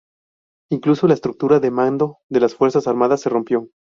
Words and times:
Incluso 0.71 1.05
la 1.07 1.13
estructura 1.13 1.59
de 1.59 1.69
mando 1.69 2.17
de 2.27 2.39
las 2.39 2.55
fuerzas 2.55 2.87
armadas 2.87 3.21
se 3.21 3.29
rompió. 3.29 3.69